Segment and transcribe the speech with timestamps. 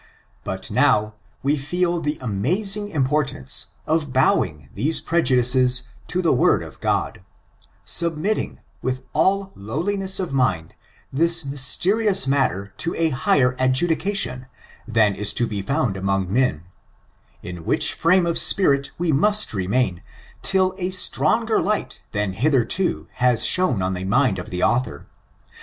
[0.43, 1.13] But now
[1.43, 7.21] we feel the amazing importance of bowing these preju dices to the word of God,
[7.85, 10.73] submitting, with all lowli ness of mind,
[11.13, 14.47] this mysterious matter to a higher ad judication
[14.87, 16.63] than is to be found among men,
[17.43, 20.01] in which frame of spirit we must remain,
[20.41, 25.05] till a stronger light than hitherto has shone on the mind of the author.